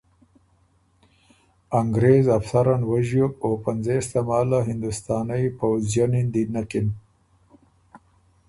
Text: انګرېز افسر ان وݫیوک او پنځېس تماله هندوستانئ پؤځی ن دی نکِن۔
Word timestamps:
انګرېز 1.79 2.25
افسر 2.37 2.65
ان 2.73 2.81
وݫیوک 2.89 3.33
او 3.45 3.51
پنځېس 3.65 4.05
تماله 4.13 4.59
هندوستانئ 4.69 5.43
پؤځی 5.57 6.05
ن 6.11 6.13
دی 6.33 6.43
نکِن۔ 6.53 6.87